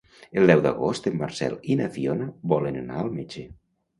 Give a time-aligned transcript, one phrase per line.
[0.39, 3.45] El deu d'agost en Marcel i na Fiona volen anar al metge.